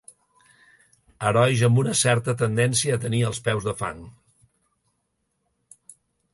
Herois 1.31 1.61
amb 1.67 1.81
una 1.81 1.93
certa 1.99 2.35
tendència 2.41 2.97
a 2.97 3.03
tenir 3.05 3.21
els 3.29 3.43
peus 3.49 3.71
de 3.71 3.79
fang. 3.85 4.03